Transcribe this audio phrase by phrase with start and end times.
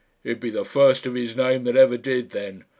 [0.23, 2.65] "He'd be the first of his name that ever did, then.